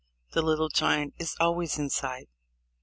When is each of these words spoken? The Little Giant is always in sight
The 0.31 0.41
Little 0.41 0.69
Giant 0.69 1.13
is 1.19 1.35
always 1.39 1.77
in 1.77 1.91
sight 1.91 2.27